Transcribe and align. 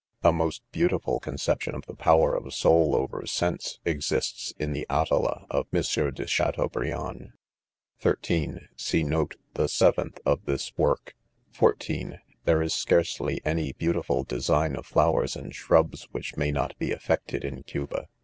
A 0.23 0.33
most 0.33 0.63
beautiful 0.71 1.19
conception 1.19 1.75
of 1.75 1.85
the 1.85 1.93
power 1.93 2.35
of 2.35 2.51
soul 2.55 2.95
over 2.95 3.23
sense, 3.27 3.77
exists 3.85 4.51
in 4.57 4.73
the 4.73 4.87
«Atala" 4.89 5.45
of 5.51 5.67
M. 5.71 5.79
de 6.11 6.25
Chateaubriand, 6.25 7.19
NOTES, 8.03 8.19
^27 8.23 8.53
(13) 8.69 8.69
See 8.77 9.03
note 9.03 9.35
the 9.53 9.69
seventh 9.69 10.19
of 10.25 10.45
this 10.45 10.75
work. 10.75 11.13
(14) 11.51 12.19
There 12.45 12.63
is 12.63 12.73
scarcely 12.73 13.41
any 13.45 13.73
beautiful 13.73 14.23
design 14.23 14.75
of 14.75 14.87
flowers 14.87 15.35
and 15.35 15.53
shrubs, 15.53 16.07
which 16.09 16.35
may 16.35 16.51
not 16.51 16.75
be 16.79 16.89
effected 16.89 17.43
in 17.45 17.61
Cuba. 17.61 18.07